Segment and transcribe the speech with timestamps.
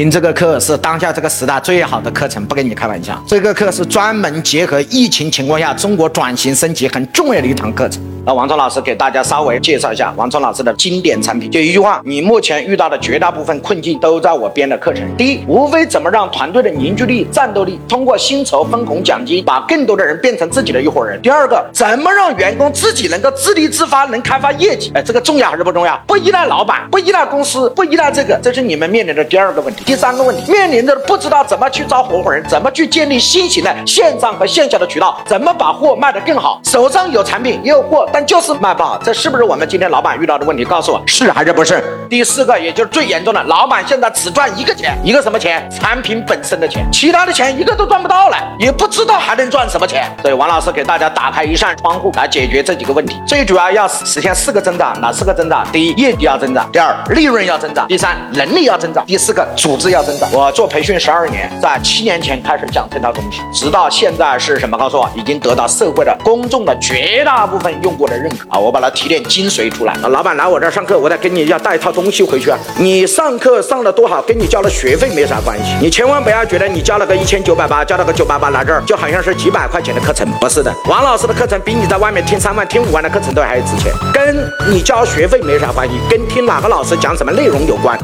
[0.00, 3.22] 听这个课是当下这个时代最好的课程，不跟你开玩笑。
[3.26, 8.00] 这个课是专门结合疫情情况下中国转型升级很重要的一堂课程。
[8.30, 15.02] 那王聪老师给大家稍微介绍一下王聪老师的经典产品，就一句话：你目前遇到的绝大部分困境都在我编的课程。
[15.16, 21.20] 第一，无非怎么让团队的凝聚力、战斗力通过薪酬分红奖金，把更多的人变成自己的一伙人。
[21.20, 24.92] 第二个，怎么让员工自己能够自立自发，能开发业绩？
[24.94, 26.00] 哎，这个重要还是不重要？
[26.06, 29.82] 不依赖老板，不依赖公司，不依赖这个，这是你们面临的第二个问题。
[29.84, 36.60] 第三个问题，面临着不知道怎么去招合伙人，怎么去建立新型的线上和线下的渠道，怎么把货卖得更好？
[36.62, 38.98] 手上有产品也有货，但就是卖不好。
[39.02, 40.64] 这是不是我们今天老板遇到的问题？
[40.64, 41.82] 告诉我是还是不是？
[42.08, 45.68] 第四个，也就是最严重的，老板现在只赚一个钱，一个什么钱？
[45.70, 50.04] 产品本身的钱，其他的钱一个都赚不到了，也不知道还能赚什么钱。
[50.22, 53.20] 所以王老师给大家打开一扇窗户来解决这几个问题。
[53.26, 55.64] 最主要要实现四个增长，哪四个增长？
[55.70, 60.28] 第一，业绩要增长；第二，利润要增长；第三，能力要增长；第四个，组织要增长。
[60.32, 64.76] 我做培训十二年，在七年前开始讲这套东西，直到现在是什么？
[64.76, 68.58] 告诉我，已经得到社会的公众的绝大部分用户的认可啊！
[68.58, 69.92] 我把它提炼精髓出来。
[70.02, 72.58] 啊，老板来我这儿上课，我得跟你要带一套东西回去啊。
[72.78, 75.76] 你上课上的多好，跟你交的学费没啥关系。
[75.82, 80.74] 你千万不要觉得你交了个一千九百八，交了个九八八来这儿，就好像是几百块钱的课程，不是的。
[80.88, 87.98] 王老师的课程比你在外面听三万、听五万的课程都还要值钱，跟你交学费没啥关系，跟听哪个老师讲什么内容有关。